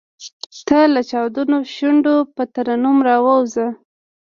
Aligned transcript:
تۀ 0.67 0.79
لۀ 0.93 1.01
چاودلو 1.09 1.57
شونډو 1.73 2.15
پۀ 2.35 2.43
ترنم 2.53 2.97
راووځه! 3.07 3.67